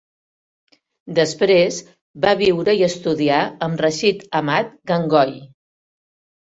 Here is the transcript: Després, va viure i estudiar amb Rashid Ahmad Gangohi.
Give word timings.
Després, 1.19 1.77
va 2.25 2.33
viure 2.41 2.75
i 2.81 2.83
estudiar 2.91 3.43
amb 3.69 3.87
Rashid 3.87 4.27
Ahmad 4.43 4.77
Gangohi. 4.93 5.41